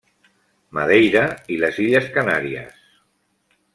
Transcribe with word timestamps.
Madeira 0.77 1.21
i 1.55 1.59
les 1.65 1.77
Illes 1.85 2.09
Canàries. 2.17 2.81